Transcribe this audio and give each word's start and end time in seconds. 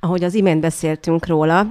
Ahogy 0.00 0.24
az 0.24 0.34
imént 0.34 0.60
beszéltünk 0.60 1.26
róla, 1.26 1.66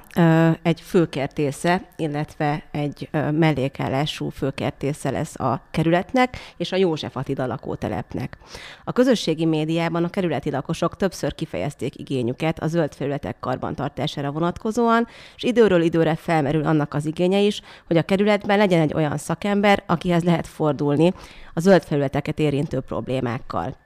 egy 0.61 0.81
főkertésze, 0.81 1.89
illetve 1.95 2.63
egy 2.71 3.09
mellékállású 3.31 4.29
főkertésze 4.29 5.09
lesz 5.09 5.39
a 5.39 5.61
kerületnek 5.71 6.37
és 6.57 6.71
a 6.71 6.75
József 6.75 7.15
Attila 7.15 7.45
lakótelepnek. 7.45 8.37
A 8.83 8.91
közösségi 8.91 9.45
médiában 9.45 10.03
a 10.03 10.09
kerületi 10.09 10.51
lakosok 10.51 10.95
többször 10.95 11.35
kifejezték 11.35 11.99
igényüket 11.99 12.59
a 12.59 12.67
zöld 12.67 12.93
felületek 12.93 13.39
karbantartására 13.39 14.31
vonatkozóan, 14.31 15.07
és 15.35 15.43
időről 15.43 15.81
időre 15.81 16.15
felmerül 16.15 16.65
annak 16.65 16.93
az 16.93 17.05
igénye 17.05 17.39
is, 17.39 17.61
hogy 17.87 17.97
a 17.97 18.03
kerületben 18.03 18.57
legyen 18.57 18.81
egy 18.81 18.93
olyan 18.93 19.17
szakember, 19.17 19.83
akihez 19.85 20.23
lehet 20.23 20.47
fordulni 20.47 21.13
a 21.53 21.59
zöld 21.59 21.83
felületeket 21.83 22.39
érintő 22.39 22.79
problémákkal. 22.79 23.83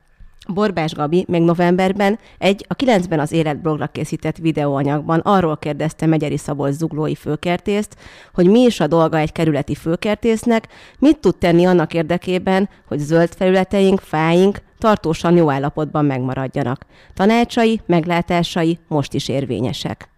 Borbás 0.48 0.94
Gabi 0.94 1.26
még 1.28 1.42
novemberben 1.42 2.20
egy 2.38 2.66
a 2.68 2.76
9-ben 2.76 3.20
az 3.20 3.32
életblogra 3.32 3.88
készített 3.88 4.38
videóanyagban 4.38 5.20
arról 5.20 5.58
kérdezte 5.58 6.06
Megyeri 6.06 6.38
Szabolcs 6.38 6.74
zuglói 6.74 7.15
főkertészt, 7.15 7.96
hogy 8.34 8.48
mi 8.48 8.60
is 8.60 8.79
a 8.79 8.88
dolga 8.88 9.18
egy 9.18 9.32
kerületi 9.32 9.75
főkertésznek, 9.75 10.68
mit 11.00 11.20
tud 11.20 11.36
tenni 11.36 11.65
annak 11.65 11.93
érdekében, 11.93 12.70
hogy 12.88 13.00
zöld 13.00 13.34
felületeink, 13.36 14.00
fáink 14.00 14.62
tartósan 14.78 15.36
jó 15.36 15.52
állapotban 15.52 16.06
megmaradjanak. 16.06 16.86
Tanácsai, 17.14 17.82
meglátásai 17.86 18.79
most 18.87 19.14
is 19.14 19.28
érvényesek 19.28 20.10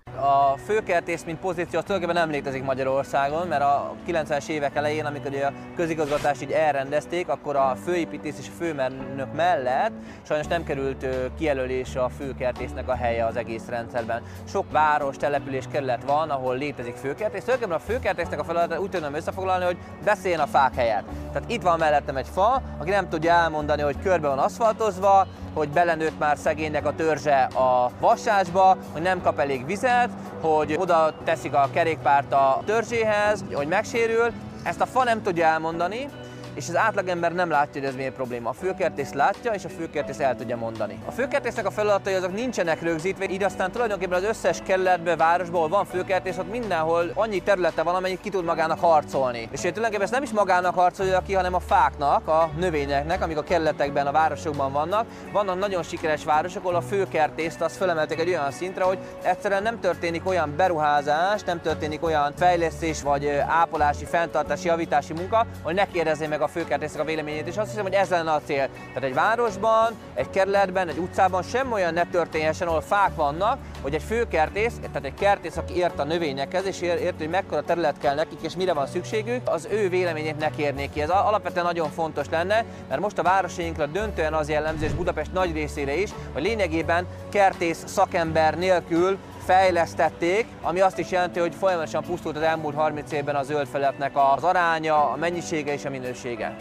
a 0.52 0.58
főkertész, 0.58 1.24
mint 1.24 1.40
pozíció, 1.40 1.80
az 1.80 1.86
tulajdonképpen 1.86 2.24
nem 2.24 2.32
létezik 2.32 2.64
Magyarországon, 2.64 3.48
mert 3.48 3.62
a 3.62 3.94
90-es 4.08 4.48
évek 4.48 4.76
elején, 4.76 5.06
amikor 5.06 5.36
a 5.36 5.54
közigazgatást 5.76 6.42
így 6.42 6.52
elrendezték, 6.52 7.28
akkor 7.28 7.56
a 7.56 7.78
főépítész 7.84 8.40
és 8.40 8.48
a 8.48 8.58
főmérnök 8.58 9.34
mellett 9.36 9.92
sajnos 10.24 10.48
nem 10.48 10.64
került 10.64 11.06
kijelölés 11.38 11.96
a 11.96 12.10
főkertésznek 12.18 12.90
a 12.90 12.96
helye 12.96 13.26
az 13.26 13.36
egész 13.36 13.68
rendszerben. 13.68 14.22
Sok 14.48 14.72
város, 14.72 15.18
település, 15.18 15.66
kerület 15.72 16.04
van, 16.04 16.30
ahol 16.30 16.58
létezik 16.58 16.96
főkertész. 16.96 17.44
Tulajdonképpen 17.44 17.82
a 17.86 17.92
főkertésznek 17.92 18.40
a 18.40 18.44
feladat 18.44 18.80
úgy 18.80 18.90
tudom 18.90 19.14
összefoglalni, 19.14 19.66
hogy 19.66 19.78
beszéljen 20.04 20.40
a 20.40 20.48
fák 20.48 20.76
helyett. 20.76 21.06
Tehát 21.34 21.52
itt 21.52 21.62
van 21.62 21.80
mellettem 21.80 22.18
egy 22.18 22.28
fa, 22.34 22.62
aki 22.78 22.90
nem 22.90 23.10
tudja 23.10 23.34
elmondani, 23.34 23.82
hogy 23.82 23.96
körbe 24.04 24.28
van 24.28 24.40
aszfaltozva, 24.40 25.28
hogy 25.54 25.70
belenőtt 25.70 26.20
már 26.20 26.38
szegénynek 26.38 26.86
a 26.86 26.96
törzse 26.96 27.44
a 27.44 27.92
vasásba, 28.00 28.78
hogy 28.92 29.02
nem 29.02 29.22
kap 29.22 29.40
elég 29.40 29.66
vizet, 29.66 30.10
hogy 30.42 30.76
oda 30.80 31.14
teszik 31.24 31.54
a 31.54 31.70
kerékpárt 31.74 32.34
a 32.34 32.62
törzséhez, 32.66 33.44
hogy 33.54 33.68
megsérül. 33.68 34.32
Ezt 34.64 34.82
a 34.82 34.86
fa 34.86 35.04
nem 35.04 35.22
tudja 35.22 35.46
elmondani, 35.46 36.10
és 36.54 36.68
az 36.68 36.76
átlagember 36.76 37.34
nem 37.34 37.50
látja, 37.50 37.82
hogy 37.82 37.90
ez 37.90 37.96
miért 37.96 38.14
probléma. 38.14 38.50
A 38.50 38.54
főkertész 38.54 39.14
látja, 39.14 39.52
és 39.52 39.66
a 39.66 39.70
főkertész 39.70 40.20
el 40.20 40.36
tudja 40.36 40.58
mondani. 40.58 41.00
A 41.06 41.12
főkertésznek 41.12 41.66
a 41.66 41.72
feladatai 41.72 42.14
azok 42.14 42.34
nincsenek 42.34 42.82
rögzítve, 42.82 43.30
így 43.30 43.44
aztán 43.44 43.72
tulajdonképpen 43.72 44.18
az 44.18 44.24
összes 44.24 44.60
kerületben, 44.66 45.18
városból 45.18 45.68
van 45.68 45.86
főkertész, 45.86 46.38
ott 46.38 46.52
mindenhol 46.52 47.12
annyi 47.14 47.42
területe 47.42 47.82
van, 47.82 47.96
amennyit 47.96 48.22
ki 48.22 48.30
tud 48.30 48.46
magának 48.46 48.80
harcolni. 48.80 49.50
És 49.52 49.60
tulajdonképpen 49.60 50.02
ezt 50.02 50.12
nem 50.12 50.24
is 50.24 50.32
magának 50.32 50.76
harcolja 50.76 51.22
ki, 51.22 51.34
hanem 51.34 51.54
a 51.54 51.60
fáknak, 51.60 52.28
a 52.28 52.50
növényeknek, 52.58 53.22
amik 53.22 53.38
a 53.38 53.44
kerületekben, 53.44 54.08
a 54.08 54.12
városokban 54.12 54.72
vannak. 54.72 55.06
Vannak 55.32 55.60
nagyon 55.60 55.84
sikeres 55.84 56.24
városok, 56.24 56.64
ahol 56.64 56.76
a 56.76 56.82
főkertészt 56.82 57.62
azt 57.62 57.76
felemelték 57.76 58.20
egy 58.20 58.28
olyan 58.28 58.52
szintre, 58.52 58.84
hogy 58.84 58.98
egyszerűen 59.22 59.64
nem 59.64 59.80
történik 59.80 60.28
olyan 60.28 60.54
beruházás, 60.56 61.44
nem 61.44 61.62
történik 61.62 62.04
olyan 62.04 62.34
fejlesztés 62.36 63.02
vagy 63.02 63.28
ápolási, 63.48 64.06
fenntartási, 64.06 64.68
javítási 64.68 65.14
munka, 65.14 65.46
hogy 65.64 65.74
ne 65.74 65.86
kérdezzék 65.86 66.30
meg 66.30 66.42
meg 66.42 66.50
a 66.50 66.51
főkertésznek 66.52 67.02
a 67.02 67.06
véleményét, 67.06 67.48
és 67.48 67.58
azt 67.58 67.70
hiszem, 67.70 67.84
hogy 67.84 67.94
ez 67.94 68.10
lenne 68.10 68.32
a 68.32 68.42
cél. 68.46 68.70
Tehát 68.88 69.04
egy 69.04 69.14
városban, 69.14 69.94
egy 70.14 70.30
kerületben, 70.30 70.88
egy 70.88 70.98
utcában 70.98 71.44
sem 71.44 71.72
olyan 71.72 71.94
ne 71.94 72.06
történhessen, 72.06 72.68
ahol 72.68 72.82
fák 72.82 73.16
vannak, 73.16 73.58
hogy 73.82 73.94
egy 73.94 74.04
főkertész, 74.04 74.74
tehát 74.80 75.06
egy 75.06 75.14
kertész, 75.14 75.58
aki 75.58 75.76
ért 75.76 76.00
a 76.00 76.04
növényekhez, 76.04 76.66
és 76.66 76.82
ért, 76.82 77.18
hogy 77.18 77.30
mekkora 77.30 77.62
terület 77.62 77.98
kell 77.98 78.16
nekik, 78.16 78.40
és 78.42 78.56
mire 78.56 78.74
van 78.74 78.88
szükségük, 78.88 79.42
az 79.50 79.68
ő 79.72 79.90
véleményét 79.90 80.38
ne 80.38 80.50
kérnék 80.50 80.92
ki. 80.92 81.02
Ez 81.02 81.10
alapvetően 81.10 81.66
nagyon 81.66 81.90
fontos 81.90 82.26
lenne, 82.30 82.66
mert 82.90 83.02
most 83.02 83.18
a 83.18 83.24
városainkra 83.24 83.86
döntően 83.86 84.34
az 84.34 84.50
jellemző, 84.50 84.86
és 84.86 84.92
Budapest 84.92 85.34
nagy 85.34 85.54
részére 85.54 85.96
is, 85.96 86.10
hogy 86.34 86.42
lényegében 86.42 87.08
kertész 87.30 87.84
szakember 87.86 88.58
nélkül 88.58 89.18
fejlesztették, 89.46 90.46
ami 90.62 90.80
azt 90.80 90.98
is 90.98 91.12
jelenti, 91.12 91.40
hogy 91.40 91.56
folyamatosan 91.56 92.04
pusztult 92.04 92.36
az 92.36 92.42
elmúlt 92.42 92.76
30 92.76 93.12
évben 93.12 93.36
a 93.36 93.44
zöld 93.44 93.68
feletnek 93.68 94.12
az 94.36 94.44
aránya, 94.44 95.12
a 95.12 95.16
mennyisége 95.16 95.74
és 95.74 95.86
a 95.86 95.90
minősége 95.90 96.56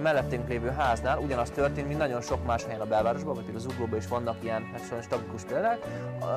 a 0.00 0.02
mellettünk 0.02 0.48
lévő 0.48 0.68
háznál 0.68 1.18
ugyanaz 1.18 1.50
történt, 1.50 1.86
mint 1.86 1.98
nagyon 1.98 2.20
sok 2.20 2.46
más 2.46 2.64
helyen 2.64 2.80
a 2.80 2.84
belvárosban, 2.84 3.34
vagy 3.34 3.44
az 3.54 3.62
Zuglóban 3.62 3.98
is 3.98 4.08
vannak 4.08 4.36
ilyen 4.42 4.70
hát 4.72 4.86
sajnos 4.88 5.06
tragikus 5.06 5.42
példák, 5.42 5.78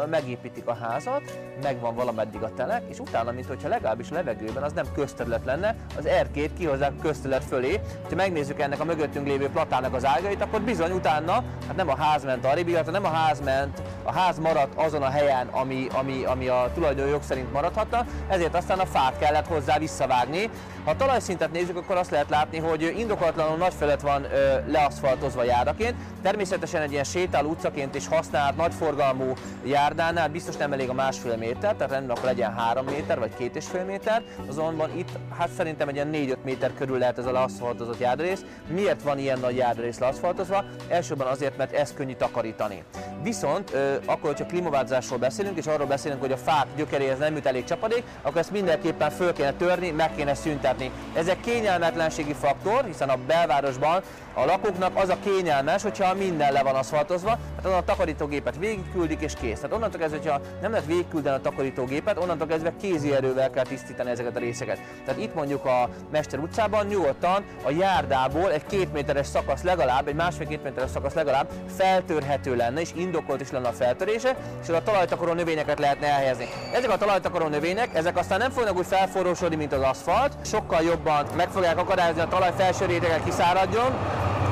megépítik 0.09 0.67
a 0.67 0.73
házat, 0.73 1.39
megvan 1.61 1.95
valameddig 1.95 2.41
a 2.41 2.53
telek, 2.53 2.81
és 2.89 2.99
utána, 2.99 3.31
mint 3.31 3.47
hogyha 3.47 3.67
legalábbis 3.67 4.11
a 4.11 4.13
levegőben 4.13 4.63
az 4.63 4.73
nem 4.73 4.85
közterület 4.95 5.45
lenne, 5.45 5.75
az 5.97 6.05
erkét 6.05 6.51
kihozzák 6.57 6.91
közterület 7.01 7.43
fölé. 7.43 7.79
Ha 8.09 8.15
megnézzük 8.15 8.59
ennek 8.59 8.79
a 8.79 8.85
mögöttünk 8.85 9.27
lévő 9.27 9.49
platának 9.49 9.93
az 9.93 10.05
ágait, 10.05 10.41
akkor 10.41 10.61
bizony 10.61 10.91
utána, 10.91 11.43
hát 11.67 11.75
nem 11.75 11.89
a 11.89 11.95
ház 11.95 12.23
ment 12.23 12.45
arrébb, 12.45 12.67
illetve 12.67 12.91
nem 12.91 13.05
a 13.05 13.11
ház 13.11 13.41
ment, 13.41 13.81
a 14.03 14.11
ház 14.11 14.39
maradt 14.39 14.73
azon 14.75 15.01
a 15.01 15.09
helyen, 15.09 15.47
ami, 15.47 15.87
ami, 15.93 16.23
ami 16.23 16.47
a 16.47 16.69
tulajdonjog 16.73 17.23
szerint 17.23 17.53
maradhatna, 17.53 18.05
ezért 18.27 18.55
aztán 18.55 18.79
a 18.79 18.85
fát 18.85 19.17
kellett 19.17 19.47
hozzá 19.47 19.77
visszavágni. 19.77 20.49
Ha 20.83 20.91
a 20.91 20.95
talajszintet 20.95 21.51
nézzük, 21.51 21.77
akkor 21.77 21.95
azt 21.95 22.11
lehet 22.11 22.29
látni, 22.29 22.57
hogy 22.57 22.93
indokolatlan 22.97 23.51
Trianon 23.53 23.69
nagy 23.69 23.79
felett 23.79 24.01
van 24.01 24.23
ö, 24.23 24.71
leaszfaltozva 24.71 25.43
járdaként. 25.43 25.95
Természetesen 26.21 26.81
egy 26.81 26.91
ilyen 26.91 27.03
sétáló 27.03 27.49
utcaként 27.49 27.95
is 27.95 28.07
használt 28.07 28.55
nagyforgalmú 28.55 29.33
járdánál 29.65 30.29
biztos 30.29 30.55
nem 30.55 30.73
elég 30.73 30.89
a 30.89 30.93
másfél 30.93 31.37
méter, 31.37 31.75
tehát 31.75 31.91
rendben 31.91 32.15
akkor 32.15 32.29
legyen 32.29 32.53
három 32.53 32.85
méter 32.85 33.19
vagy 33.19 33.35
két 33.37 33.55
és 33.55 33.65
fél 33.65 33.83
méter. 33.83 34.23
Azonban 34.47 34.97
itt 34.97 35.09
hát 35.37 35.49
szerintem 35.57 35.87
egy 35.87 35.95
ilyen 35.95 36.09
4-5 36.13 36.35
méter 36.43 36.73
körül 36.73 36.97
lehet 36.97 37.17
ez 37.17 37.25
a 37.25 37.31
leaszfaltozott 37.31 37.99
járdarész. 37.99 38.45
Miért 38.67 39.01
van 39.01 39.17
ilyen 39.17 39.39
nagy 39.39 39.55
járdarész 39.55 39.99
leaszfaltozva? 39.99 40.63
Elsőben 40.87 41.27
azért, 41.27 41.57
mert 41.57 41.73
ez 41.73 41.93
könnyű 41.93 42.13
takarítani. 42.13 42.83
Viszont 43.23 43.73
ö, 43.73 43.95
akkor, 44.05 44.29
hogyha 44.29 44.45
klímaváltozásról 44.45 45.19
beszélünk, 45.19 45.57
és 45.57 45.65
arról 45.65 45.87
beszélünk, 45.87 46.21
hogy 46.21 46.31
a 46.31 46.37
fák 46.37 46.65
gyökeréhez 46.75 47.19
nem 47.19 47.35
jut 47.35 47.45
elég 47.45 47.63
csapadék, 47.63 48.03
akkor 48.21 48.37
ezt 48.37 48.51
mindenképpen 48.51 49.09
föl 49.09 49.33
kéne 49.33 49.53
törni, 49.53 49.91
meg 49.91 50.15
kéne 50.15 50.33
szüntetni. 50.33 50.91
Ez 51.13 51.27
egy 51.27 51.39
kényelmetlenségi 51.39 52.33
faktor, 52.33 52.85
hiszen 52.85 53.09
a 53.09 53.17
belvárosban 53.45 54.01
a 54.33 54.45
lakóknak 54.45 54.91
az 54.95 55.09
a 55.09 55.17
kényelmes, 55.23 55.81
hogyha 55.81 56.13
minden 56.13 56.53
le 56.53 56.63
van 56.63 56.75
aszfaltozva, 56.75 57.29
hát 57.29 57.65
az 57.65 57.71
a 57.71 57.83
takarítógépet 57.85 58.57
végigküldik 58.57 59.21
és 59.21 59.33
kész. 59.41 59.59
Tehát 59.59 59.75
onnantól 59.75 59.99
kezdve, 59.99 60.17
hogyha 60.17 60.41
nem 60.61 60.71
lehet 60.71 60.85
végigküldeni 60.85 61.35
a 61.35 61.41
takarítógépet, 61.41 62.17
onnantól 62.17 62.47
kezdve 62.47 62.73
kézi 62.81 63.13
erővel 63.13 63.49
kell 63.49 63.63
tisztítani 63.63 64.09
ezeket 64.09 64.35
a 64.35 64.39
részeket. 64.39 64.79
Tehát 65.05 65.21
itt 65.21 65.33
mondjuk 65.33 65.65
a 65.65 65.89
Mester 66.11 66.39
utcában 66.39 66.85
nyugodtan 66.85 67.45
a 67.63 67.71
járdából 67.71 68.51
egy 68.51 68.65
két 68.65 68.93
méteres 68.93 69.27
szakasz 69.27 69.63
legalább, 69.63 70.07
egy 70.07 70.15
másfél-két 70.15 70.63
méteres 70.63 70.89
szakasz 70.89 71.13
legalább 71.13 71.49
feltörhető 71.77 72.55
lenne, 72.55 72.81
és 72.81 72.89
indokolt 72.95 73.41
is 73.41 73.51
lenne 73.51 73.67
a 73.67 73.71
feltörése, 73.71 74.35
és 74.61 74.69
a 74.69 74.83
talajtakaró 74.83 75.33
növényeket 75.33 75.79
lehetne 75.79 76.07
elhelyezni. 76.07 76.47
Ezek 76.73 76.89
a 76.89 76.97
talajtakaró 76.97 77.47
növények, 77.47 77.95
ezek 77.95 78.17
aztán 78.17 78.39
nem 78.39 78.51
fognak 78.51 78.77
úgy 78.77 78.85
felforrósodni, 78.85 79.55
mint 79.55 79.73
az 79.73 79.81
aszfalt, 79.81 80.33
sokkal 80.45 80.81
jobban 80.81 81.25
meg 81.35 81.49
fogják 81.49 81.77
akadályozni 81.77 82.21
a 82.21 82.27
talaj 82.27 82.51
felső 82.57 82.85
rétegek 82.85 83.23
kiszáradjon, 83.35 83.93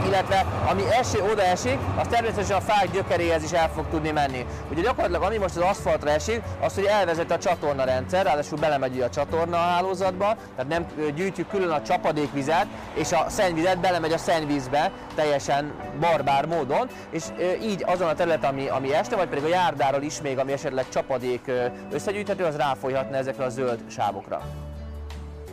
illetve 0.06 0.46
ami 0.70 0.82
esi, 1.00 1.20
oda 1.32 1.44
esik, 1.44 1.78
az 2.00 2.08
természetesen 2.08 2.58
a 2.58 2.62
fák 2.62 2.92
gyökeréhez 2.92 3.44
is 3.44 3.52
el 3.52 3.70
fog 3.70 3.86
tudni 3.90 4.12
menni. 4.12 4.46
Ugye 4.72 4.82
gyakorlatilag 4.82 5.24
ami 5.24 5.38
most 5.38 5.56
az 5.56 5.62
aszfaltra 5.62 6.10
esik, 6.10 6.42
az, 6.62 6.76
hogy 6.76 6.84
elvezet 6.84 7.32
a 7.32 7.38
csatorna 7.38 7.84
rendszer, 7.84 8.26
ráadásul 8.26 8.58
belemegy 8.58 9.02
a 9.02 9.10
csatorna 9.10 9.58
hálózatba, 9.58 10.36
tehát 10.56 10.72
nem 10.72 10.86
gyűjtjük 11.16 11.50
külön 11.50 11.70
a 11.70 11.82
csapadékvizet, 11.82 12.66
és 12.94 13.12
a 13.12 13.26
szennyvizet 13.30 13.80
belemegy 13.80 14.14
a 14.14 14.18
szennyvízbe 14.18 14.92
teljesen 15.16 15.74
barbár 16.00 16.46
módon, 16.46 16.88
és 17.10 17.24
így 17.64 17.84
azon 17.88 18.08
a 18.08 18.14
terület, 18.14 18.44
ami, 18.44 18.68
ami 18.68 18.94
este, 18.94 19.16
vagy 19.16 19.28
pedig 19.28 19.44
a 19.44 19.48
járdáról 19.48 20.02
is 20.02 20.22
még, 20.22 20.38
ami 20.38 20.52
esetleg 20.52 20.86
csapadék 20.90 21.52
összegyűjthető, 21.92 22.44
az 22.44 22.56
ráfolyhatna 22.56 23.18
ezekre 23.18 23.44
a 23.44 23.50
zöld 23.50 23.80
sávokra. 23.90 24.42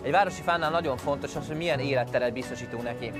Egy 0.02 0.10
városi 0.10 0.42
fánál 0.42 0.70
nagyon 0.70 0.96
fontos 0.96 1.36
az, 1.36 1.46
hogy 1.46 1.56
milyen 1.56 1.78
életteret 1.80 2.32
biztosítunk 2.32 2.82
neki. 2.82 3.12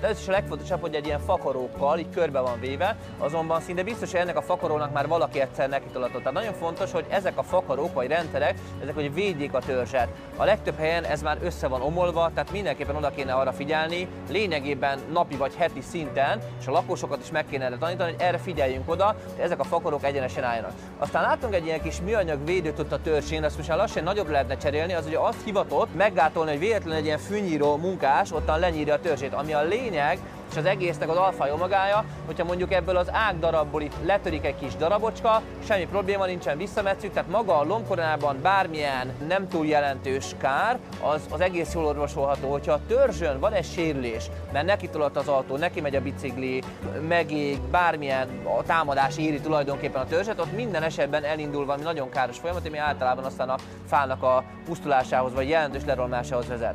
De 0.00 0.06
ez 0.06 0.18
is 0.20 0.28
a 0.28 0.30
legfontosabb, 0.30 0.80
hogy 0.80 0.94
egy 0.94 1.06
ilyen 1.06 1.20
fakarókkal 1.20 1.98
így 1.98 2.10
körbe 2.14 2.40
van 2.40 2.60
véve, 2.60 2.96
azonban 3.18 3.60
szinte 3.60 3.82
biztos, 3.82 4.10
hogy 4.10 4.20
ennek 4.20 4.36
a 4.36 4.42
fakarónak 4.42 4.92
már 4.92 5.08
valaki 5.08 5.40
egyszer 5.40 5.68
neki 5.68 5.86
tolatott. 5.92 6.18
Tehát 6.18 6.32
nagyon 6.32 6.52
fontos, 6.52 6.92
hogy 6.92 7.04
ezek 7.08 7.38
a 7.38 7.42
fakarók 7.42 7.94
vagy 7.94 8.08
rendszerek, 8.08 8.58
ezek 8.82 8.94
hogy 8.94 9.14
védjék 9.14 9.54
a 9.54 9.58
törzset. 9.58 10.08
A 10.36 10.44
legtöbb 10.44 10.78
helyen 10.78 11.04
ez 11.04 11.22
már 11.22 11.38
össze 11.42 11.66
van 11.66 11.82
omolva, 11.82 12.30
tehát 12.34 12.52
mindenképpen 12.52 12.96
oda 12.96 13.10
kéne 13.10 13.32
arra 13.32 13.52
figyelni, 13.52 14.08
lényegében 14.30 14.98
napi 15.12 15.36
vagy 15.36 15.54
heti 15.54 15.80
szinten, 15.80 16.40
és 16.60 16.66
a 16.66 16.70
lakosokat 16.70 17.22
is 17.22 17.30
meg 17.30 17.44
kéne 17.50 17.64
erre 17.64 17.76
tanítani, 17.76 18.10
hogy 18.10 18.20
erre 18.20 18.38
figyeljünk 18.38 18.90
oda, 18.90 19.06
hogy 19.34 19.44
ezek 19.44 19.60
a 19.60 19.64
fakarók 19.64 20.04
egyenesen 20.04 20.44
álljanak. 20.44 20.72
Aztán 20.98 21.22
látunk 21.22 21.54
egy 21.54 21.64
ilyen 21.64 21.82
kis 21.82 22.00
műanyag 22.00 22.44
védőt 22.44 22.78
ott 22.78 22.92
a 22.92 23.00
törzsén, 23.02 23.44
ezt 23.44 23.56
most 23.56 23.68
már 23.68 23.78
lassan 23.78 24.02
nagyobb 24.02 24.30
lehetne 24.30 24.56
cserélni, 24.56 24.92
az 24.92 25.06
ugye 25.06 25.18
azt 25.18 25.44
hivatott 25.44 25.94
meggátolni, 25.94 26.50
hogy 26.50 26.60
véletlenül 26.60 26.98
egy 26.98 27.04
ilyen 27.04 27.18
fűnyíró 27.18 27.76
munkás 27.76 28.32
ottan 28.32 28.58
lenyírja 28.58 28.94
a 28.94 29.00
törzsét, 29.00 29.34
ami 29.34 29.52
a 29.52 29.62
lényeg, 29.90 30.18
És 30.50 30.56
az 30.56 30.64
egésznek 30.64 31.08
az 31.08 31.16
alfa 31.16 31.52
omagája, 31.52 32.04
hogyha 32.26 32.44
mondjuk 32.44 32.72
ebből 32.72 32.96
az 32.96 33.12
ág 33.12 33.38
darabból 33.38 33.82
itt 33.82 33.94
letörik 34.04 34.44
egy 34.44 34.58
kis 34.58 34.76
darabocska, 34.76 35.42
semmi 35.66 35.86
probléma 35.86 36.26
nincsen, 36.26 36.56
visszametszük, 36.56 37.12
tehát 37.12 37.30
maga 37.30 37.58
a 37.58 37.64
lombkoronában 37.64 38.38
bármilyen 38.42 39.12
nem 39.26 39.48
túl 39.48 39.66
jelentős 39.66 40.34
kár, 40.38 40.78
az, 41.02 41.20
az 41.30 41.40
egész 41.40 41.74
jól 41.74 41.84
orvosolható. 41.84 42.50
Hogyha 42.50 42.72
a 42.72 42.80
törzsön 42.88 43.40
van 43.40 43.52
egy 43.52 43.64
sérülés, 43.64 44.24
mert 44.52 44.66
neki 44.66 44.88
tudott 44.88 45.16
az 45.16 45.28
autó, 45.28 45.56
neki 45.56 45.80
megy 45.80 45.96
a 45.96 46.00
bicikli, 46.00 46.62
megég, 47.08 47.60
bármilyen 47.60 48.28
a 48.58 48.62
támadás 48.62 49.18
éri 49.18 49.40
tulajdonképpen 49.40 50.02
a 50.02 50.06
törzset, 50.06 50.40
ott 50.40 50.52
minden 50.52 50.82
esetben 50.82 51.24
elindul 51.24 51.64
valami 51.64 51.82
nagyon 51.82 52.10
káros 52.10 52.38
folyamat, 52.38 52.66
ami 52.66 52.78
általában 52.78 53.24
aztán 53.24 53.48
a 53.48 53.56
fának 53.86 54.22
a 54.22 54.44
pusztulásához 54.64 55.34
vagy 55.34 55.48
jelentős 55.48 55.84
lerolmásához 55.84 56.48
vezet. 56.48 56.74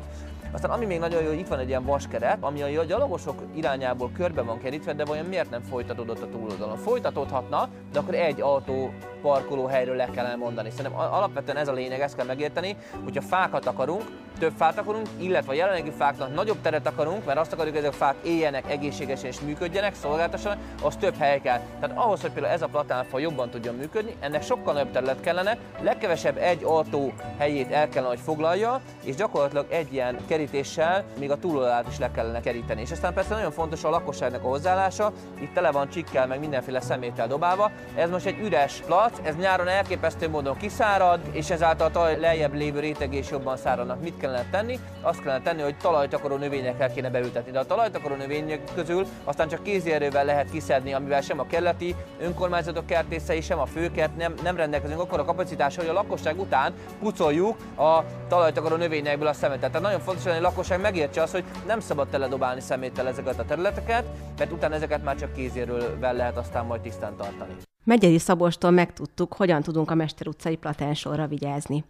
Aztán 0.54 0.70
ami 0.70 0.84
még 0.84 0.98
nagyon 0.98 1.22
jó, 1.22 1.32
itt 1.32 1.48
van 1.48 1.58
egy 1.58 1.68
ilyen 1.68 1.84
vaskeret, 1.84 2.38
ami 2.40 2.62
a 2.62 2.84
gyalogosok 2.84 3.42
irányából 3.54 4.10
körbe 4.16 4.42
van 4.42 4.58
kerítve, 4.58 4.92
de 4.92 5.04
vajon 5.04 5.26
miért 5.26 5.50
nem 5.50 5.62
folytatódott 5.62 6.22
a 6.22 6.28
túloldalon? 6.28 6.76
Folytatódhatna, 6.76 7.68
de 7.92 7.98
akkor 7.98 8.14
egy 8.14 8.40
autó 8.40 8.92
parkoló 9.22 9.66
helyről 9.66 9.96
le 9.96 10.08
kellene 10.14 10.36
mondani. 10.36 10.70
Szerintem 10.70 11.00
alapvetően 11.00 11.56
ez 11.56 11.68
a 11.68 11.72
lényeg, 11.72 12.00
ezt 12.00 12.16
kell 12.16 12.26
megérteni, 12.26 12.76
hogyha 13.04 13.20
fákat 13.20 13.66
akarunk, 13.66 14.02
több 14.38 14.52
fát 14.56 14.78
akarunk, 14.78 15.06
illetve 15.16 15.52
a 15.52 15.54
jelenlegi 15.54 15.90
fáknak 15.90 16.34
nagyobb 16.34 16.60
teret 16.60 16.86
akarunk, 16.86 17.24
mert 17.24 17.38
azt 17.38 17.52
akarjuk, 17.52 17.74
hogy 17.74 17.84
ezek 17.84 18.00
a 18.00 18.04
fák 18.04 18.14
éljenek 18.24 18.70
egészségesen 18.70 19.30
és 19.30 19.40
működjenek, 19.40 19.94
szolgáltassanak, 19.94 20.58
az 20.82 20.96
több 20.96 21.16
hely 21.16 21.40
kell. 21.40 21.60
Tehát 21.80 21.96
ahhoz, 21.96 22.20
hogy 22.20 22.30
például 22.30 22.54
ez 22.54 22.62
a 22.62 22.66
platánfa 22.66 23.18
jobban 23.18 23.50
tudjon 23.50 23.74
működni, 23.74 24.14
ennek 24.20 24.42
sokkal 24.42 24.72
nagyobb 24.72 24.90
terület 24.90 25.20
kellene, 25.20 25.58
legkevesebb 25.80 26.36
egy 26.36 26.62
autó 26.64 27.12
helyét 27.38 27.70
el 27.70 27.88
kellene, 27.88 28.14
hogy 28.14 28.24
foglalja, 28.24 28.80
és 29.04 29.14
gyakorlatilag 29.14 29.66
egy 29.68 29.92
ilyen 29.92 30.18
kerítéssel 30.44 31.04
még 31.18 31.30
a 31.30 31.36
túloldalát 31.36 31.88
is 31.88 31.98
le 31.98 32.10
kellene 32.10 32.40
keríteni. 32.40 32.80
És 32.80 32.90
aztán 32.90 33.14
persze 33.14 33.34
nagyon 33.34 33.50
fontos 33.50 33.84
a 33.84 33.90
lakosságnak 33.90 34.44
a 34.44 34.48
hozzáállása, 34.48 35.12
itt 35.40 35.54
tele 35.54 35.70
van 35.70 35.88
csikkel, 35.88 36.26
meg 36.26 36.40
mindenféle 36.40 36.80
szeméttel 36.80 37.26
dobálva. 37.26 37.70
Ez 37.94 38.10
most 38.10 38.26
egy 38.26 38.38
üres 38.38 38.82
plac, 38.86 39.18
ez 39.22 39.36
nyáron 39.36 39.68
elképesztő 39.68 40.28
módon 40.28 40.56
kiszárad, 40.56 41.20
és 41.32 41.50
ezáltal 41.50 41.86
a 41.86 41.90
talaj 41.90 42.20
lejjebb 42.20 42.54
lévő 42.54 42.80
rétegés 42.80 43.30
jobban 43.30 43.56
száradnak. 43.56 44.00
Mit 44.00 44.16
kellene 44.16 44.44
tenni? 44.50 44.78
Azt 45.00 45.22
kellene 45.22 45.42
tenni, 45.42 45.62
hogy 45.62 45.76
talajtakaró 45.76 46.36
növényekkel 46.36 46.92
kéne 46.92 47.10
beültetni. 47.10 47.50
De 47.50 47.58
a 47.58 47.64
talajtakaró 47.64 48.14
növények 48.14 48.60
közül 48.74 49.06
aztán 49.24 49.48
csak 49.48 49.62
kézi 49.62 49.92
erővel 49.92 50.24
lehet 50.24 50.50
kiszedni, 50.50 50.92
amivel 50.92 51.20
sem 51.20 51.40
a 51.40 51.46
keleti 51.46 51.94
önkormányzatok 52.20 52.86
kertészei, 52.86 53.40
sem 53.40 53.58
a 53.58 53.66
főkert 53.66 54.16
nem, 54.16 54.34
nem 54.42 54.56
rendelkezünk 54.56 55.00
akkor 55.00 55.18
a 55.18 55.24
kapacitás, 55.24 55.76
hogy 55.76 55.88
a 55.88 55.92
lakosság 55.92 56.40
után 56.40 56.72
pucoljuk 57.00 57.56
a 57.76 58.00
talajtakaró 58.28 58.76
növényekből 58.76 59.28
a 59.28 59.32
szemetet. 59.32 59.70
Tehát 59.70 59.86
nagyon 59.86 60.00
fontos, 60.00 60.24
hogy 60.24 60.33
a 60.36 60.40
lakosság 60.40 60.80
megértse 60.80 61.22
azt, 61.22 61.32
hogy 61.32 61.44
nem 61.66 61.80
szabad 61.80 62.08
teledobálni 62.08 62.60
szeméttel 62.60 63.08
ezeket 63.08 63.38
a 63.38 63.44
területeket, 63.44 64.04
mert 64.38 64.52
utána 64.52 64.74
ezeket 64.74 65.04
már 65.04 65.16
csak 65.16 65.32
kézéről 65.32 65.98
lehet 66.00 66.36
aztán 66.36 66.66
majd 66.66 66.80
tisztán 66.80 67.16
tartani. 67.16 67.56
Megyeri 67.84 68.18
Szabostól 68.18 68.70
megtudtuk, 68.70 69.34
hogyan 69.34 69.62
tudunk 69.62 69.90
a 69.90 69.94
Mester 69.94 70.26
utcai 70.26 70.56
platánsorra 70.56 71.26
vigyázni. 71.26 71.84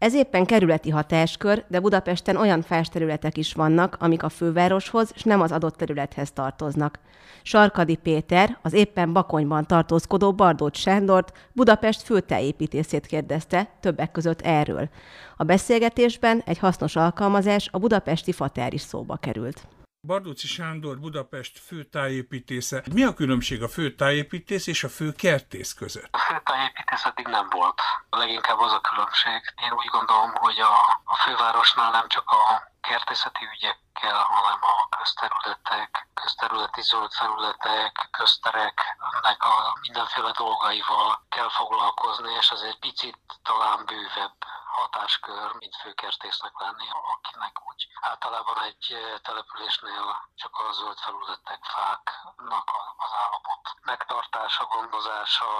Ez 0.00 0.14
éppen 0.14 0.46
kerületi 0.46 0.90
hatáskör, 0.90 1.64
de 1.68 1.80
Budapesten 1.80 2.36
olyan 2.36 2.64
területek 2.92 3.36
is 3.36 3.52
vannak, 3.52 3.96
amik 3.98 4.22
a 4.22 4.28
fővároshoz 4.28 5.10
és 5.14 5.22
nem 5.22 5.40
az 5.40 5.52
adott 5.52 5.76
területhez 5.76 6.32
tartoznak. 6.32 6.98
Sarkadi 7.42 7.96
Péter, 7.96 8.58
az 8.62 8.72
éppen 8.72 9.12
Bakonyban 9.12 9.66
tartózkodó 9.66 10.32
Bardót 10.32 10.76
Sándort, 10.76 11.32
Budapest 11.52 12.02
főtájépítészét 12.02 13.06
kérdezte, 13.06 13.68
többek 13.80 14.10
között 14.10 14.40
erről. 14.40 14.88
A 15.36 15.44
beszélgetésben 15.44 16.42
egy 16.46 16.58
hasznos 16.58 16.96
alkalmazás, 16.96 17.68
a 17.72 17.78
budapesti 17.78 18.32
fatár 18.32 18.74
is 18.74 18.80
szóba 18.80 19.16
került. 19.16 19.66
Bardóci 20.02 20.46
Sándor 20.46 20.98
Budapest 20.98 21.58
főtájépítésze. 21.58 22.82
Mi 22.92 23.02
a 23.04 23.14
különbség 23.14 23.62
a 23.62 23.68
főtájépítész 23.68 24.66
és 24.66 24.84
a 24.84 24.88
főkertész 24.88 25.72
között? 25.74 26.08
A 26.10 26.18
főtájépítész 26.18 27.04
eddig 27.04 27.26
nem 27.26 27.48
volt. 27.50 27.80
Leginkább 28.10 28.58
az 28.58 28.72
a 28.72 28.80
különbség. 28.80 29.40
Én 29.64 29.72
úgy 29.72 29.86
gondolom, 29.86 30.30
hogy 30.34 30.58
a, 30.58 30.74
a 31.04 31.16
fővárosnál 31.16 31.90
nem 31.90 32.08
csak 32.08 32.30
a 32.30 32.72
kertészeti 32.80 33.44
ügyekkel, 33.54 34.22
hanem 34.34 34.58
a 34.74 34.96
közterületek, 34.96 36.08
közterületi 36.14 36.82
zöld 36.82 37.12
felületek, 37.12 38.08
köztereknek 38.10 39.40
a 39.52 39.78
mindenféle 39.80 40.32
dolgaival 40.36 41.24
kell 41.28 41.48
foglalkozni, 41.48 42.32
és 42.40 42.48
ez 42.50 42.60
egy 42.60 42.78
picit 42.78 43.18
talán 43.42 43.84
bővebb 43.86 44.36
hatáskör, 44.78 45.52
mint 45.58 45.76
főkertésznek 45.82 46.52
lenni, 46.58 46.86
akinek 47.14 47.54
úgy 47.68 47.88
általában 48.00 48.58
egy 48.62 48.86
eh, 48.90 49.18
településnél 49.22 50.04
csak 50.34 50.54
a 50.64 50.72
zöld 50.72 50.98
felületek, 50.98 51.60
fáknak 51.76 52.68
az 53.04 53.12
állapot 53.24 53.62
megtartása, 53.82 54.64
gondozása, 54.64 55.50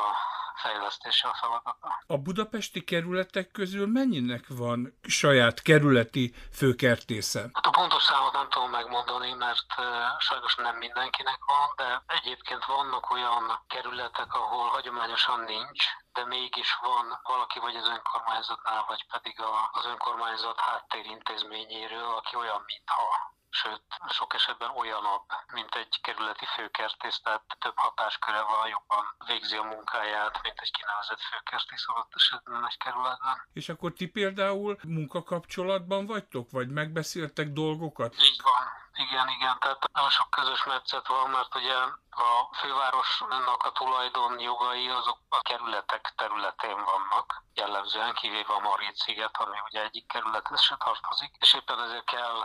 fejlesztése 0.63 1.29
a 1.29 1.35
feladata. 1.35 2.03
A 2.07 2.17
budapesti 2.17 2.85
kerületek 2.85 3.51
közül 3.51 3.87
mennyinek 3.87 4.45
van 4.49 4.99
saját 5.03 5.63
kerületi 5.63 6.35
főkertésze? 6.53 7.41
Hát 7.53 7.67
a 7.67 7.71
pontos 7.71 8.03
számot 8.03 8.33
nem 8.33 8.49
tudom 8.49 8.71
megmondani, 8.71 9.33
mert 9.33 9.67
uh, 9.79 9.85
sajnos 10.19 10.55
nem 10.55 10.77
mindenkinek 10.77 11.39
van, 11.47 11.69
de 11.77 12.03
egyébként 12.07 12.65
vannak 12.65 13.11
olyan 13.11 13.61
kerületek, 13.69 14.35
ahol 14.35 14.69
hagyományosan 14.69 15.41
nincs, 15.41 15.85
de 16.13 16.25
mégis 16.25 16.79
van 16.81 17.21
valaki 17.23 17.59
vagy 17.59 17.77
az 17.77 17.89
önkormányzatnál, 17.89 18.85
vagy 18.89 19.07
pedig 19.07 19.41
az 19.73 19.85
önkormányzat 19.85 20.61
háttérintézményéről, 20.61 22.15
aki 22.15 22.37
olyan, 22.37 22.63
mintha 22.67 23.39
sőt, 23.51 23.83
sok 24.09 24.35
esetben 24.35 24.71
olyanabb, 24.71 25.25
mint 25.53 25.75
egy 25.75 26.01
kerületi 26.01 26.47
főkertész, 26.47 27.21
tehát 27.21 27.43
több 27.59 27.77
hatásköre 27.77 28.43
van, 28.43 28.69
jobban 28.69 29.05
végzi 29.27 29.57
a 29.57 29.63
munkáját, 29.63 30.43
mint 30.43 30.61
egy 30.61 30.71
kinevezett 30.71 31.21
főkertész 31.21 31.85
adott 31.87 32.13
esetben 32.15 32.67
egy 32.67 32.79
kerületben. 32.79 33.47
És 33.53 33.69
akkor 33.69 33.93
ti 33.93 34.07
például 34.07 34.79
munkakapcsolatban 34.83 36.07
vagytok, 36.07 36.51
vagy 36.51 36.69
megbeszéltek 36.69 37.49
dolgokat? 37.49 38.15
Így 38.23 38.41
van. 38.43 38.63
Igen, 39.01 39.29
igen, 39.29 39.59
tehát 39.59 39.93
nagyon 39.93 40.11
sok 40.11 40.31
közös 40.31 40.65
metszet 40.65 41.07
van, 41.07 41.31
mert 41.31 41.55
ugye 41.55 41.77
a 42.11 42.55
fővárosnak 42.55 43.63
a 43.63 43.73
tulajdon 43.73 44.41
jogai 44.41 44.89
azok 44.89 45.19
a 45.29 45.41
kerületek 45.41 46.13
területén 46.17 46.85
vannak, 46.85 47.43
jellemzően 47.55 48.15
kivéve 48.15 48.53
a 48.53 48.59
Margit 48.59 48.97
sziget, 48.97 49.37
ami 49.37 49.59
ugye 49.65 49.83
egyik 49.83 50.07
kerülethez 50.07 50.61
se 50.61 50.77
tartozik, 50.77 51.37
és 51.39 51.55
éppen 51.55 51.81
ezért 51.83 52.05
kell 52.05 52.45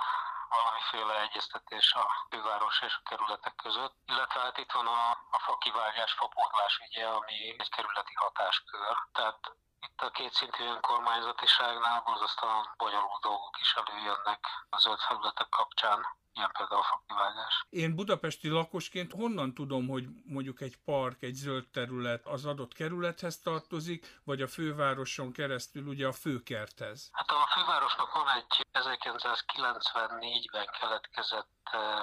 valamiféle 0.50 1.22
egyeztetés 1.22 1.94
a 1.94 2.28
főváros 2.30 2.82
és 2.82 2.96
a 2.96 3.10
kerületek 3.10 3.56
között. 3.56 3.94
Illetve 4.06 4.40
hát 4.40 4.58
itt 4.58 4.72
van 4.72 4.88
a, 4.88 5.10
a 5.32 5.40
fakivágás, 5.40 6.12
fapótlás 6.12 6.82
ugye, 6.88 7.06
ami 7.08 7.56
egy 7.58 7.70
kerületi 7.70 8.14
hatáskör. 8.14 8.98
Tehát 9.12 9.40
itt 9.88 10.02
a 10.02 10.10
kétszintű 10.10 10.64
önkormányzatiságnál 10.64 12.02
borzasztóan 12.06 12.74
bonyolult 12.78 13.22
dolgok 13.22 13.60
is 13.60 13.74
előjönnek 13.74 14.42
a 14.70 14.78
zöld 14.78 15.00
felületek 15.00 15.50
kapcsán 15.50 16.06
ilyen 16.36 16.52
például 16.58 16.82
a 16.82 16.84
fakivágás. 16.84 17.66
Én 17.70 17.96
budapesti 17.96 18.50
lakosként 18.50 19.12
honnan 19.12 19.54
tudom, 19.54 19.88
hogy 19.88 20.06
mondjuk 20.26 20.62
egy 20.62 20.78
park, 20.86 21.22
egy 21.22 21.34
zöld 21.34 21.68
terület 21.68 22.26
az 22.26 22.46
adott 22.46 22.74
kerülethez 22.74 23.40
tartozik, 23.40 24.20
vagy 24.24 24.42
a 24.42 24.48
fővároson 24.48 25.32
keresztül 25.32 25.88
ugye 25.88 26.08
a 26.08 26.12
főkerthez? 26.12 27.10
Hát 27.12 27.32
a 27.32 27.48
fővárosnak 27.54 28.14
van 28.14 28.30
egy 28.30 28.66
1994-ben 28.74 30.70
keletkezett 30.80 31.54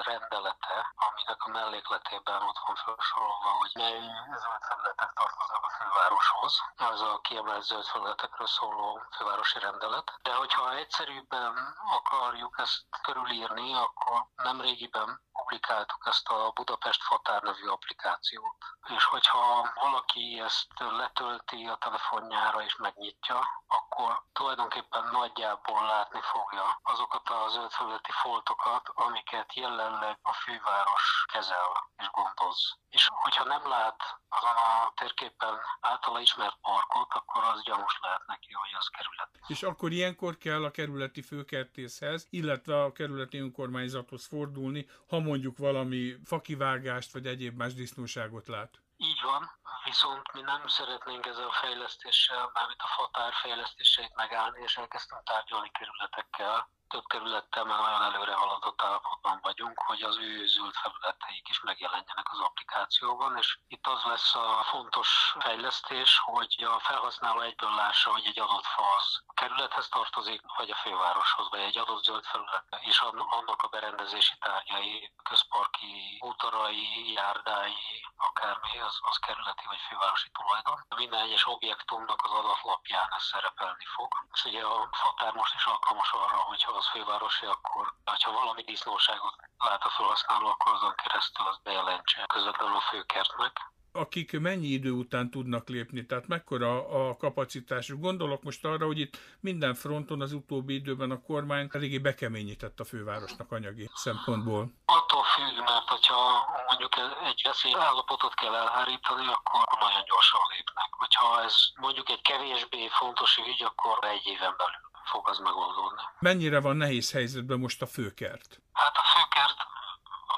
rendelete, 0.04 0.76
aminek 1.06 1.42
a 1.46 1.50
mellékletében 1.50 2.42
ott 2.42 2.60
van 2.66 2.76
felsorolva, 2.76 3.50
hogy 3.60 3.70
mely 3.74 4.00
zöld 4.42 4.62
felületek 4.68 5.10
tartoznak 5.12 5.64
a 5.64 5.70
fővároshoz. 5.78 6.52
Ez 6.76 7.00
a 7.00 7.20
kiemelt 7.22 7.62
zöld 7.72 7.84
felületekről 7.84 8.46
szóló 8.46 9.02
fővárosi 9.16 9.58
rendelet. 9.58 10.18
De 10.22 10.34
hogyha 10.34 10.74
egyszerűbben 10.74 11.76
akarjuk 11.90 12.58
ezt 12.58 12.84
körülírni, 13.02 13.74
akkor 13.74 14.26
nem 14.34 14.60
régiben 14.60 15.20
publikáltuk 15.32 16.06
ezt 16.06 16.28
a 16.28 16.50
Budapest 16.54 17.02
Fatár 17.02 17.42
nevű 17.42 17.66
applikációt. 17.66 18.56
És 18.88 19.04
hogyha 19.04 19.72
valaki 19.74 20.40
ezt 20.40 20.66
letölti 20.78 21.66
a 21.66 21.76
telefonjára 21.76 22.62
és 22.62 22.76
megnyitja, 22.76 23.48
akkor 23.66 24.22
tulajdonképpen 24.32 25.08
nagyjából 25.12 25.86
látni 25.86 26.20
fogja 26.20 26.80
azokat 26.82 27.28
a 27.28 27.48
zöldfelületi 27.48 28.12
foltokat, 28.12 28.88
amiket 28.94 29.54
jelenleg 29.54 30.18
a 30.22 30.32
főváros 30.32 31.24
kezel 31.32 31.90
és 31.96 32.10
gondoz. 32.10 32.78
És 32.88 33.08
hogyha 33.12 33.44
nem 33.44 33.68
lát 33.68 34.20
azon 34.28 34.56
a 34.56 34.92
térképen 34.94 35.60
általa 35.80 36.20
ismert 36.20 36.56
parkot, 36.60 37.14
akkor 37.14 37.44
az 37.44 37.61
gyanús 37.64 37.98
lehet 38.02 38.26
neki, 38.26 38.52
hogy 38.52 38.70
az 38.78 38.88
kerület. 38.88 39.30
És 39.46 39.62
akkor 39.62 39.92
ilyenkor 39.92 40.38
kell 40.38 40.64
a 40.64 40.70
kerületi 40.70 41.22
főkertészhez, 41.22 42.26
illetve 42.30 42.82
a 42.82 42.92
kerületi 42.92 43.38
önkormányzathoz 43.38 44.26
fordulni, 44.26 44.86
ha 45.08 45.18
mondjuk 45.18 45.58
valami 45.58 46.16
fakivágást 46.24 47.12
vagy 47.12 47.26
egyéb 47.26 47.56
más 47.56 47.74
disznóságot 47.74 48.46
lát. 48.46 48.82
Így 48.96 49.20
van, 49.22 49.50
viszont 49.84 50.32
mi 50.32 50.40
nem 50.40 50.66
szeretnénk 50.66 51.26
ezzel 51.26 51.48
a 51.48 51.52
fejlesztéssel, 51.52 52.50
mármint 52.54 52.82
a 52.82 52.86
fatár 52.86 53.32
fejlesztéseit 53.32 54.14
megállni, 54.14 54.62
és 54.62 54.76
elkezdtünk 54.76 55.22
tárgyalni 55.22 55.70
kerületekkel, 55.70 56.68
több 56.92 57.06
kerülettel 57.06 57.64
már 57.64 57.80
nagyon 57.80 58.02
előre 58.02 58.34
haladott 58.34 58.82
állapotban 58.82 59.38
vagyunk, 59.42 59.78
hogy 59.78 60.02
az 60.02 60.16
ő 60.18 60.46
zöld 60.46 60.74
felületeik 60.74 61.48
is 61.48 61.60
megjelenjenek 61.60 62.28
az 62.30 62.38
applikációban, 62.38 63.36
és 63.36 63.58
itt 63.68 63.86
az 63.86 64.02
lesz 64.02 64.34
a 64.34 64.62
fontos 64.62 65.34
fejlesztés, 65.38 66.18
hogy 66.18 66.64
a 66.74 66.78
felhasználó 66.78 67.40
egyből 67.40 67.74
lássa, 67.74 68.10
hogy 68.12 68.26
egy 68.26 68.40
adott 68.40 68.64
fa 68.64 68.82
az 68.98 69.22
kerülethez 69.34 69.88
tartozik, 69.88 70.42
vagy 70.56 70.70
a 70.70 70.74
fővároshoz, 70.74 71.48
vagy 71.50 71.60
egy 71.60 71.78
adott 71.78 72.04
zöld 72.04 72.24
felület, 72.24 72.64
és 72.80 73.00
annak 73.00 73.62
a 73.62 73.68
berendezési 73.68 74.34
tárgyai, 74.38 75.12
közparki 75.22 76.18
útarai, 76.20 77.12
járdái, 77.12 78.06
akármi, 78.16 78.80
az, 78.80 78.98
az 79.02 79.18
kerületi 79.62 79.66
vagy 79.66 79.80
fővárosi 79.88 80.30
tulajdon. 80.30 80.78
Minden 80.96 81.20
egyes 81.20 81.46
objektumnak 81.46 82.20
az 82.24 82.30
adatlapján 82.30 83.08
ez 83.16 83.22
szerepelni 83.22 83.84
fog. 83.94 84.10
És 84.32 84.44
ugye 84.44 84.62
a 84.64 84.88
fatár 84.92 85.32
most 85.34 85.54
is 85.54 85.64
alkalmas 85.64 86.12
arra, 86.12 86.36
hogyha 86.36 86.72
az 86.72 86.86
fővárosi, 86.88 87.46
akkor 87.46 87.94
ha 88.22 88.32
valami 88.32 88.62
disznóságot 88.62 89.34
lát 89.58 89.84
a 89.84 89.88
felhasználó, 89.88 90.46
akkor 90.46 90.72
azon 90.72 90.94
keresztül 90.94 91.46
az 91.46 91.58
bejelentse 91.62 92.24
közvetlenül 92.26 92.76
a 92.76 92.80
főkertnek 92.80 93.54
akik 93.92 94.40
mennyi 94.40 94.66
idő 94.66 94.90
után 94.90 95.30
tudnak 95.30 95.68
lépni, 95.68 96.06
tehát 96.06 96.26
mekkora 96.26 96.88
a 96.88 97.16
kapacitásuk. 97.16 98.00
Gondolok 98.00 98.42
most 98.42 98.64
arra, 98.64 98.86
hogy 98.86 98.98
itt 98.98 99.16
minden 99.40 99.74
fronton 99.74 100.20
az 100.20 100.32
utóbbi 100.32 100.74
időben 100.74 101.10
a 101.10 101.20
kormány 101.20 101.68
eléggé 101.72 101.98
bekeményített 101.98 102.80
a 102.80 102.84
fővárosnak 102.84 103.52
anyagi 103.52 103.90
szempontból. 103.94 104.72
Attól 104.84 105.22
függ, 105.22 105.56
mert 105.56 105.88
hogyha 105.88 106.46
mondjuk 106.68 106.92
egy 107.24 107.74
állapotot 107.78 108.34
kell 108.34 108.54
elhárítani, 108.54 109.26
akkor 109.26 109.78
nagyon 109.80 110.04
gyorsan 110.06 110.40
lépnek. 110.56 110.88
Hogyha 110.90 111.42
ez 111.42 111.54
mondjuk 111.76 112.08
egy 112.08 112.22
kevésbé 112.22 112.88
fontos 112.88 113.36
ügy, 113.36 113.62
akkor 113.62 113.98
egy 114.04 114.26
éven 114.26 114.54
belül 114.56 114.90
fog 115.04 115.28
az 115.28 115.38
megoldódni. 115.38 116.02
Mennyire 116.18 116.60
van 116.60 116.76
nehéz 116.76 117.12
helyzetben 117.12 117.58
most 117.58 117.82
a 117.82 117.86
főkert? 117.86 118.60
Hát 118.72 118.96
a 118.96 119.04
főkert 119.14 119.58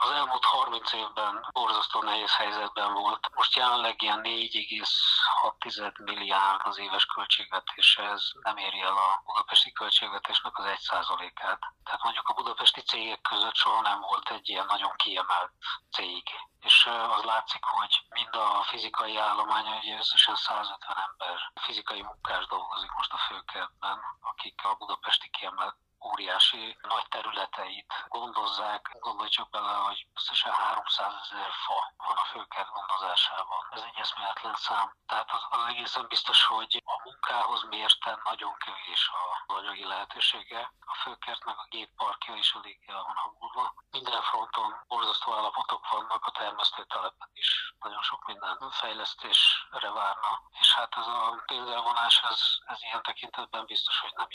az 0.05 0.11
elmúlt 0.11 0.45
30 0.45 0.93
évben 0.93 1.47
borzasztó 1.53 2.03
nehéz 2.03 2.35
helyzetben 2.35 2.93
volt. 2.93 3.31
Most 3.35 3.57
jelenleg 3.57 4.03
ilyen 4.03 4.21
4,6 4.23 6.05
milliárd 6.05 6.61
az 6.65 6.79
éves 6.79 7.05
költségvetése, 7.05 8.03
ez 8.03 8.23
nem 8.43 8.57
éri 8.57 8.81
el 8.81 8.97
a 8.97 9.23
budapesti 9.25 9.73
költségvetésnek 9.73 10.59
az 10.59 10.65
1%-át. 10.65 11.61
Tehát 11.85 12.03
mondjuk 12.03 12.29
a 12.29 12.35
budapesti 12.35 12.81
cégek 12.81 13.21
között 13.21 13.55
soha 13.55 13.81
nem 13.81 14.01
volt 14.01 14.31
egy 14.31 14.49
ilyen 14.49 14.67
nagyon 14.69 14.93
kiemelt 14.97 15.53
cég. 15.93 16.23
És 16.61 16.87
az 16.87 17.23
látszik, 17.23 17.65
hogy 17.65 18.01
mind 18.09 18.35
a 18.35 18.63
fizikai 18.63 19.17
állomány, 19.17 19.67
hogy 19.67 19.91
összesen 19.99 20.37
150 20.37 20.97
ember 21.09 21.53
fizikai 21.55 22.03
munkás 22.03 22.47
dolgozik 22.47 22.91
most 22.97 23.13
a 23.13 23.19
főkertben, 23.19 23.99
akik 24.21 24.65
a 24.65 24.75
budapesti 24.75 25.31
kiemelt 25.31 25.77
óriási 26.05 26.77
nagy 26.83 27.07
területeit 27.09 27.93
gondozzák. 28.09 28.97
Gondolj 29.01 29.29
csak 29.29 29.51
bele, 29.51 29.73
hogy 29.73 30.07
összesen 30.15 30.53
300 30.53 31.13
ezer 31.23 31.51
fa 31.65 31.93
van 31.97 32.17
a 32.17 32.25
főkert 32.25 32.71
gondozásában. 32.71 33.59
Ez 33.71 33.81
egy 33.81 33.99
eszméletlen 34.01 34.55
szám. 34.55 34.95
Tehát 35.07 35.31
az, 35.31 35.43
az 35.51 35.67
egészen 35.69 36.07
biztos, 36.09 36.45
hogy 36.45 36.83
a 36.85 37.01
munkához 37.05 37.63
mérten 37.69 38.21
nagyon 38.25 38.55
kevés 38.57 39.11
a 39.13 39.53
anyagi 39.53 39.85
lehetősége. 39.85 40.73
A 40.87 40.95
főkertnek 40.95 41.59
a 41.59 41.67
gépparkja 41.71 42.35
is 42.35 42.55
elég 42.55 42.79
el 42.87 43.03
van 43.03 43.15
hangulva. 43.15 43.75
Minden 43.91 44.23
fronton 44.23 44.75
borzasztó 44.89 45.33
állapotok 45.35 45.89
vannak, 45.89 46.27
a 46.27 46.31
termesztőtelepen 46.31 47.31
is 47.33 47.75
nagyon 47.81 48.03
sok 48.03 48.27
minden 48.27 48.71
fejlesztésre 48.71 49.91
várna. 49.91 50.43
És 50.61 50.75
hát 50.75 50.97
ez 50.97 51.07
a 51.07 51.43
pénzelvonás, 51.47 52.23
ez, 52.31 52.41
ez 52.67 52.83
ilyen 52.83 53.03
tekintetben 53.03 53.65
biztos, 53.67 54.01
hogy 54.01 54.13
nem 54.17 54.29